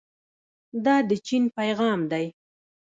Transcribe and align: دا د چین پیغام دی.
دا 0.85 0.95
د 1.09 1.11
چین 1.25 1.43
پیغام 1.57 1.99
دی. 2.11 2.25